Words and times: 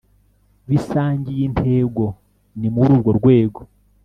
bisangiye 0.69 1.41
intego 1.49 2.03
ni 2.59 2.69
muri 2.73 2.89
urwo 2.95 3.11
rwego 3.19 3.61